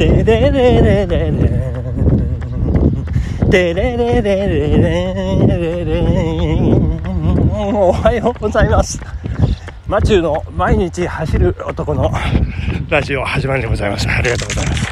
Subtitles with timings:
[0.00, 1.30] てれれれれれ
[3.50, 5.92] てれれれれれれ
[7.74, 8.98] おはようございます。
[9.86, 12.10] マチューの毎日走る男の
[12.88, 13.22] ラジオ。
[13.26, 14.88] 始まりでございますありがとうございます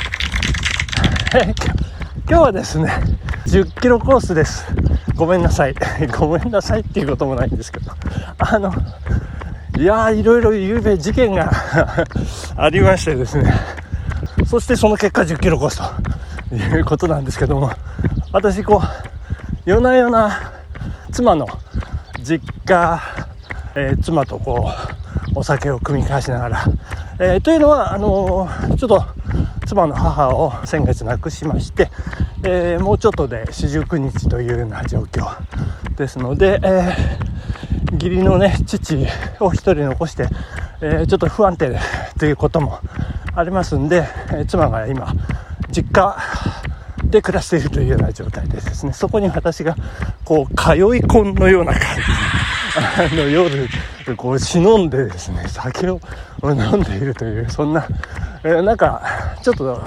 [2.29, 2.93] 今日はですね
[3.47, 4.67] 10キロコースです。
[5.15, 5.75] ごめんなさい。
[6.19, 7.93] ごめんなさいっていうこともないんですけど。
[8.39, 8.75] あの
[9.79, 11.51] いやーいろいろゆうべ事件が
[12.57, 13.55] ありましてですね。
[14.49, 15.85] そしてその結果10キロコースと。
[16.57, 17.71] いうことなんですけども。
[18.33, 20.53] 私こう夜な夜な
[21.13, 21.47] 妻の
[22.23, 22.99] 実家、
[23.75, 24.71] えー、妻とこ
[25.35, 26.65] うお酒を酌み交わしながら、
[27.19, 29.05] えー、というのはあのー、ちょっと
[29.67, 31.91] 妻の母を先月亡くしまして、
[32.43, 35.27] えもうちょっとで四十九日というような状況
[35.97, 36.97] ですので、え
[37.93, 38.97] 義理のね父
[39.41, 40.27] を1人残して、
[40.81, 41.79] えちょっと不安定
[42.19, 42.79] ということも
[43.39, 45.15] ありますんで、え妻が今
[45.71, 46.17] 実家
[47.05, 49.77] で暮らしているというような状態でですねそこに私が
[50.25, 51.87] こう通い込んのような感じ。
[52.79, 53.69] あの夜
[54.17, 56.01] こう忍んでですね酒を
[56.43, 57.87] 飲んでいるというそんな、
[58.45, 59.03] え、なんか
[59.43, 59.83] ちょっと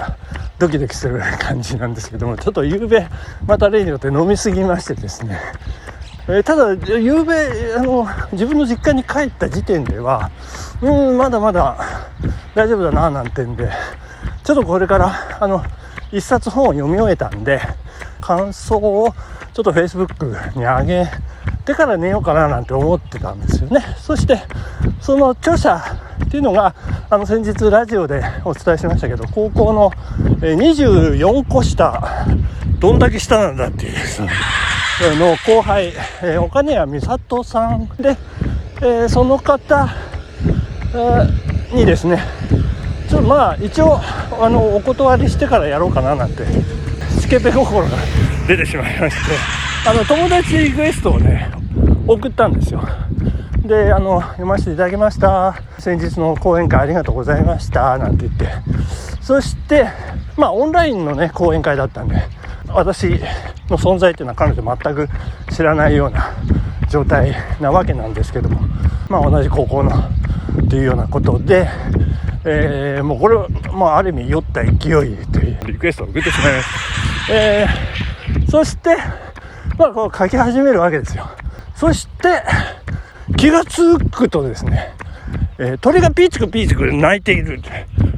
[0.58, 3.06] ドキドキする感じなんですけどもちょっと夕べ
[3.46, 5.38] また例によって飲みすぎましてですね。
[6.28, 10.30] え、ただ、夕べあの自分の実家に帰った時点では、
[10.80, 11.76] うん、まだまだ
[12.54, 13.70] 大丈夫だななんてんで、
[14.44, 15.62] ちょっとこれからあの
[16.12, 17.60] 一冊本を読み終えたんで、
[18.20, 19.14] 感想を
[19.52, 21.10] ちょっと Facebook に上げ
[21.64, 23.80] てから寝ようかななんて思ってたんですよね。
[23.98, 24.38] そして、
[25.00, 25.82] その著者
[26.24, 26.74] っていうのが、
[27.10, 29.90] あの先日ラジオでお伝えしましたけど、高校の
[30.40, 32.26] 24個下、
[32.78, 34.30] どんだけ下なんだっていうですね
[35.18, 35.88] の後輩、
[36.22, 38.16] えー、岡根谷美里さんで、
[38.80, 39.88] えー、その方、
[40.94, 42.20] えー、にですね、
[43.08, 43.98] ちょっとまあ一応
[44.40, 46.44] あのお断りしてからやろうかななんて
[47.20, 47.96] スケベ心が
[48.46, 49.34] 出てしまいまして
[49.86, 51.50] あの友達リクエストをね
[52.06, 52.82] 送ったんですよ。
[53.64, 55.54] であの読ませていただきました。
[55.78, 57.96] 先日の講演会ありがとうございました。
[57.98, 58.48] なんて言って。
[59.20, 59.86] そして
[60.36, 62.16] まあオンラインのね講演会だったんで
[62.68, 63.20] 私
[63.68, 65.08] の存在っていうのは彼女全く
[65.52, 66.32] 知らないような
[66.90, 68.60] 状態なわけなんですけども
[69.08, 69.92] まあ同じ高校の
[70.60, 71.68] っていうようなことで
[72.44, 76.68] えー、もうこれは、まあ、ある意味酔った勢いというリクエストを送ってしまいまし
[77.28, 77.34] た。
[77.34, 78.96] えー、そして、
[79.78, 81.30] まあ、こう書き始めるわけですよ。
[81.76, 82.42] そして、
[83.36, 84.92] 気がつくとですね、
[85.58, 87.60] えー、鳥がピーチクピーチク鳴いている。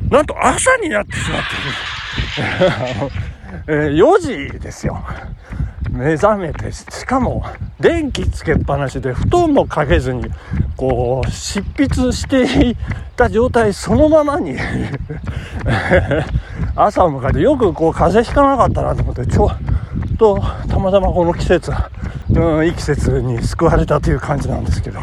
[0.08, 3.12] なんと朝になってしまっている。
[3.66, 4.18] えー、4
[4.52, 5.04] 時ですよ。
[5.90, 7.44] 目覚めて、しかも
[7.84, 10.24] 電気つけっぱなしで布団もかけずに、
[10.74, 12.76] こう、執筆してい
[13.14, 14.56] た状態そのままに
[16.74, 21.70] 朝を迎えて、よくこう風邪ひかなかったなと思って、ちょっとたまたまこの季節、
[22.30, 24.98] うん、いい季節に救われたという感じなんですけど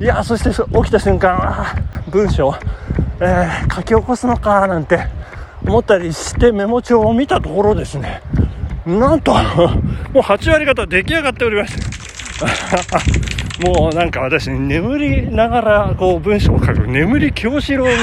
[0.00, 1.66] いやそして起きた瞬間、
[2.08, 2.54] 文章、
[3.20, 5.06] えー、書き起こすのかなんて
[5.66, 8.22] 思ったりしてメモ帳を見たところですね、
[8.86, 9.34] なんと、
[10.14, 11.95] もう8割方出来上がっておりました。
[13.64, 18.00] もうなんか私、眠りながらこう文章を書く、眠り京志郎みたい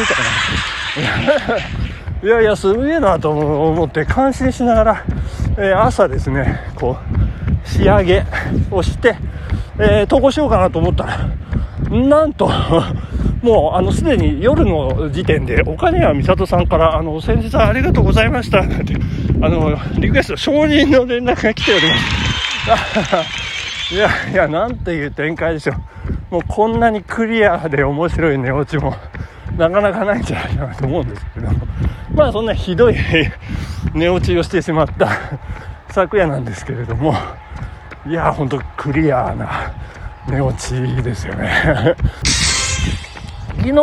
[1.55, 1.57] な。
[2.23, 5.03] いやいや、すげえなと思って感心しながら、
[5.57, 8.23] えー、朝ですね、こう、仕上げ
[8.71, 9.15] をして、
[9.77, 11.29] えー、投稿しようかなと思ったら、
[11.89, 12.49] なんと、
[13.43, 18.95] もう、あの、すでに夜の時点で、岡根谷美里さんから、あの、先日はありがとうございました、なんて、
[19.41, 23.62] あの、リクエスト、承認の連絡が来ております。
[23.93, 25.73] いやいや、なんていう展開でしょ
[26.31, 26.33] う。
[26.33, 28.95] もうこんなにクリアで面白い寝落ちも、
[29.55, 31.49] なかなかないんじゃないかなと思うんですけど、
[32.15, 32.95] まあそんなひどい
[33.93, 35.09] 寝落ちをしてしまった
[35.93, 37.13] 昨夜なんですけれども、
[38.07, 39.71] いや、ほんとクリアな
[40.27, 41.51] 寝落ちですよね。
[43.57, 43.73] 昨日、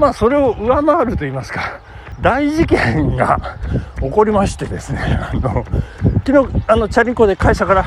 [0.00, 1.78] まあそれを上回ると言いますか、
[2.22, 3.38] 大事件が
[4.00, 5.62] 起こりましてですね、あの、
[6.26, 7.84] 昨日、あの、チャリンコで会社から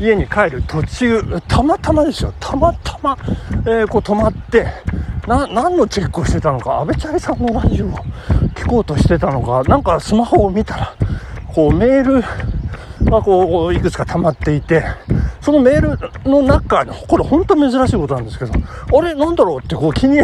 [0.00, 3.16] 家に帰る途中、たまたまですよ、たまたま、
[3.66, 4.66] えー、こう止まって、
[5.26, 7.90] な、何のチェックをしてたのか、安倍チャリさんのラジオを
[8.54, 10.96] 聞こうとしてたのか、なんかスマホを見たら、
[11.54, 12.24] こうメール
[13.10, 14.84] がこう、いくつか溜まっていて、
[15.40, 15.80] そのメー
[16.24, 20.18] ルの中に、これ本当珍しいことなんですけど、あれなんだろうってこう気に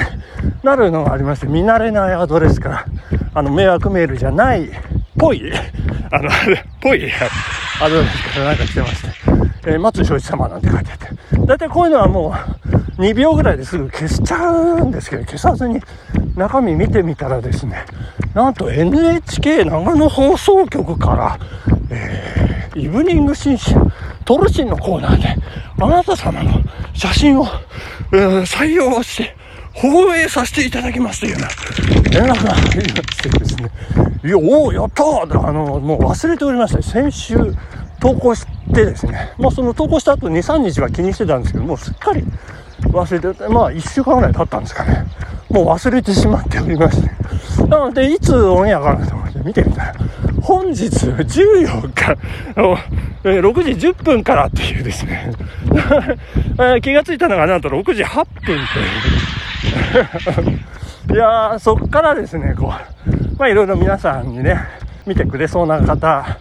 [0.62, 2.86] なるのがありまして、見慣れないアドレスから、
[3.34, 4.70] あの、迷惑メールじゃない、
[5.18, 5.52] ぽい、
[6.10, 6.30] あの、
[6.80, 7.10] ぽい
[7.80, 9.08] アドレスからなんか来てまして、
[9.68, 12.34] えー、松正一様なんて書いてあって、だいたいこういうのはも
[12.98, 15.80] う2秒ぐらいですぐ消しちゃうんですけど、消さずに
[16.36, 17.84] 中身見てみたらですね、
[18.32, 21.38] なんと NHK 長野放送局から、
[21.90, 23.78] えー、イブニング新春
[24.24, 25.36] トルシンのコーナーで、
[25.80, 26.50] あなた様の
[26.94, 27.46] 写真を、
[28.12, 29.36] えー、採用して
[29.74, 33.70] 放映させていただきますというような連絡が入りましてですね、
[34.24, 36.82] いや、おお、やったーあの、もう忘れておりました。
[36.82, 37.36] 先週
[38.00, 42.24] 投稿してですね、まあその投稿した後2、3日は気にしてたんですけど、もうすっかり
[42.84, 45.04] 忘れて、まあ1週間ぐらい経ったんですかね。
[45.50, 47.10] もう忘れてしまっておりまして。
[47.66, 49.94] なので、いつオンエアかなと思って見てみたら、
[50.42, 52.16] 本日14日
[53.24, 55.32] 6時10分からっていうですね
[56.80, 58.56] 気がついたのがなんと6時8分とい
[60.54, 64.58] う いやー、そっからですね、こう、まあいろいろ皆さんにね、
[65.06, 66.38] 見てくれそうな方、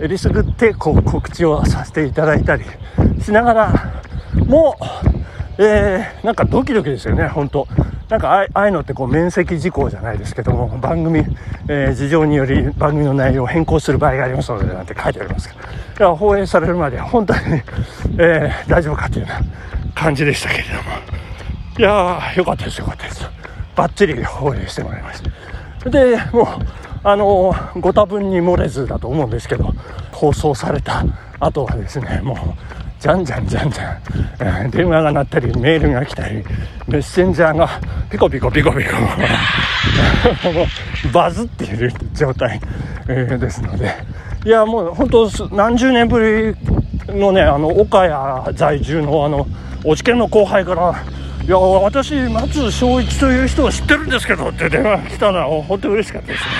[0.00, 2.64] えりすぐってこう告知をさせていただいたり
[3.22, 4.02] しながら、
[4.46, 4.76] も
[5.58, 7.66] う、えー、なんかドキドキですよね、本当
[8.08, 11.24] なんかああいうのってこう面積事項じゃないですけども、番組、
[11.68, 17.40] えー、事情により番組の内容を変更する場合がありますので、なんて書いてありますけど、いや放映されるまで本当に、
[18.18, 20.80] えー、大丈夫かというような感じでしたけれども、
[21.78, 23.28] いやー、よかったです、よかったです。
[23.76, 25.22] バッチリ放映してもらいまし
[25.82, 25.90] た。
[25.90, 26.46] で、もう、
[27.02, 29.74] あの、ご多分に漏れずだと思うんですけど、
[30.12, 31.04] 放送された
[31.40, 32.36] 後はですね、もう、
[33.00, 36.44] じゃんじゃんじゃんじゃん、電話が鳴ったり、メールが来たり、
[36.88, 37.68] メッセンジャーが
[38.10, 38.90] ピコピコピコピコ
[41.12, 42.60] バズっている状態、
[43.06, 43.94] ですので、
[44.44, 46.56] いや、もう本当、何十年ぶ
[47.08, 49.46] りのね、あの、岡谷在住のあの、
[49.84, 51.04] お知見の後輩から、
[51.46, 56.50] いや、私、松正一という人を知ってるんですけどって電話が来たのは、本当に嬉しかったですね。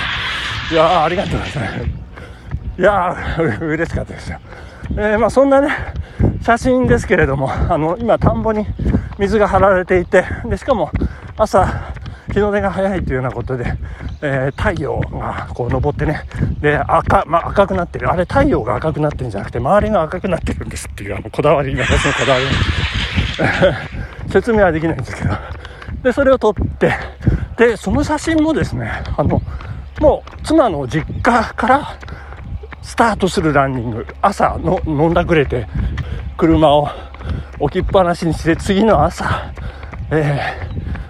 [0.71, 2.79] いや、ありがとうございます。
[2.79, 3.17] いや、
[3.59, 4.39] 嬉しかったですよ。
[4.91, 5.69] えー、まあ、そんなね、
[6.43, 8.67] 写真ですけれども、あの、今、田んぼに
[9.17, 10.91] 水が張られていて、で、しかも、
[11.37, 11.93] 朝、
[12.31, 13.73] 日の出が早いというようなことで、
[14.21, 16.21] えー、太陽がこう昇ってね、
[16.61, 18.11] で、赤、まあ、赤くなってる。
[18.11, 22.45] あれ、太陽が赤くなってるんじゃなくて、周りが赤くなってるんですっていう、あの、こだわり、私のこだわり
[24.31, 25.35] 説明はできないんですけど。
[26.03, 26.93] で、それを撮って、
[27.57, 29.41] で、その写真もですね、あの、
[29.99, 31.97] もう、妻の実家から、
[32.81, 35.67] スタートするランニング朝の飲んだくれて
[36.37, 36.87] 車を
[37.59, 39.53] 置きっぱなしにして次の朝、
[40.11, 40.39] え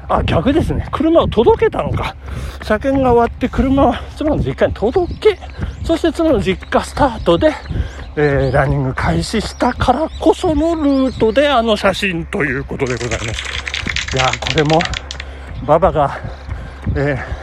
[0.08, 0.88] ー、あ逆ですね。
[0.92, 2.16] 車を届けたのか。
[2.64, 5.40] 車検が終わって車を妻の実家に届け
[5.86, 7.54] そして妻の実家スタートで、
[8.18, 14.16] えー、ランニング開始したからこそのルートであの写真ということでございます。
[14.16, 14.82] いやこれも
[15.64, 16.20] 馬場が、
[16.96, 17.39] えー、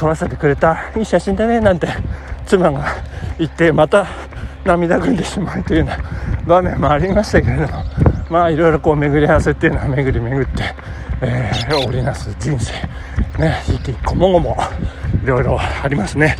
[0.00, 0.90] 撮らせてくれた。
[0.96, 1.86] いい写真だねなんて。
[2.46, 2.86] 妻が
[3.38, 4.06] 言ってまた
[4.64, 5.98] 涙ぐんでしまうというような
[6.46, 7.84] 場面もありましたけれども。
[8.30, 10.74] まあいろいろこう巡り合わせっていうのは巡り巡って、
[11.20, 12.72] えー、織りなす人生。
[13.38, 14.56] ね一気一個もごも
[15.22, 16.36] いろいろありますね、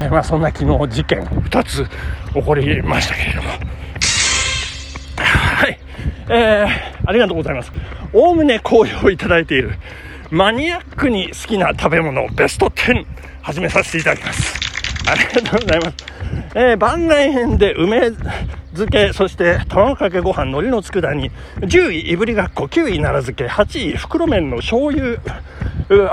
[0.00, 1.86] えー、まあそんな昨日事件2つ
[2.34, 3.48] 起こりましたけれども。
[5.18, 5.78] はい。
[6.30, 7.70] えー、ありがとうございます。
[8.12, 9.78] おおむね好評いただいている。
[10.34, 13.06] マニアックに好きな食べ物ベスト10
[13.40, 14.52] 始めさせていただきます
[15.08, 15.96] ありがとうございます。
[16.56, 18.10] えー、番外編で梅
[18.72, 25.20] 漬け、そして卵かけご飯、海苔の佃煮、10位いぶりがっこ、9位奈良漬け、8位袋麺の醤油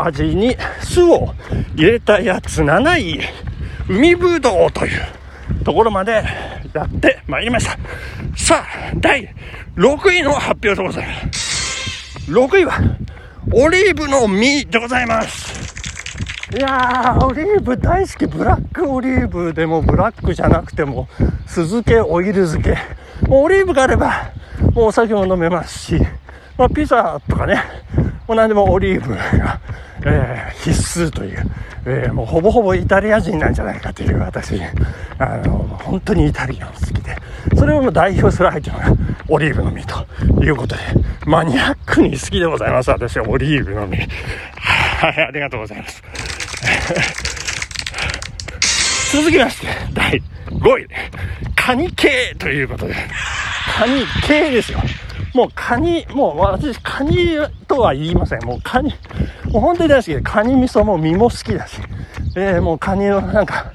[0.05, 1.33] 味に酢を
[1.75, 3.21] 入れたやつ、7位
[3.89, 6.23] 海ぶどうというところまで
[6.73, 7.79] やってまいりました。
[8.35, 9.33] さあ、第
[9.77, 12.29] 6位の発表でございます。
[12.29, 12.77] 6位は、
[13.53, 15.51] オリーブの実でございます。
[16.55, 18.25] いやー、オリーブ大好き。
[18.25, 21.09] ブラックオリーブでもブラックじゃなくても、
[21.47, 22.77] 酢漬け、オイル漬け。
[23.27, 24.31] もうオリーブがあれば、
[24.73, 25.99] もうお酒も飲めますし、
[26.57, 27.61] まあ、ピザとかね、
[28.25, 29.59] もう何でもオリーブが、
[30.05, 31.43] えー、必須という、
[31.85, 34.61] えー、もうほぼほぼイタリア人なんじゃないかという私、
[35.17, 37.17] あの、本当にイタリアン好きで、
[37.57, 38.85] それをもう代表するアイテムが
[39.33, 40.05] オリーブの実と
[40.43, 40.81] いうことで、
[41.25, 42.89] マニアックに好きでございます。
[42.89, 43.99] 私はオリーブの実。
[44.57, 46.03] はい、ありがとうございます。
[49.13, 50.87] 続きまして、第5位。
[51.55, 52.93] カニ系ということで。
[53.77, 54.79] カニ系ですよ。
[55.33, 57.37] もうカニ、もう私、カニ
[57.69, 58.43] とは言いません。
[58.43, 58.93] もうカニ、
[59.49, 61.77] もう本当に大好きで、カニ味噌も身も好きだし、
[62.35, 63.71] えー、もうカニのなんか、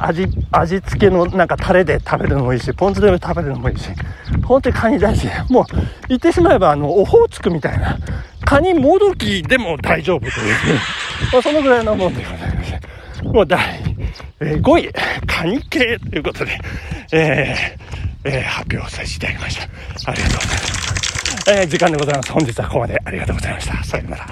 [0.00, 3.88] 味、味付けのなんかタレで食べるのもいいし、ポン酢で食べるのもいいし、
[4.44, 5.64] 本当にカニ大好き、もう
[6.08, 7.98] 言ってしまえばあの、オホーツクみたいな、
[8.44, 10.32] カニもどきでも大丈夫という、
[11.32, 13.24] まあ、そのぐらいのもんでございます。
[13.24, 13.60] もう第、
[14.40, 14.92] 5位、
[15.26, 16.58] カニ系ということで、
[17.12, 20.10] えーえー、発表させていただきました。
[20.10, 21.50] ありがとうございます。
[21.50, 22.32] えー、時間でございます。
[22.32, 23.82] 本日はここまでありがとうございました。
[23.84, 24.26] さようなら。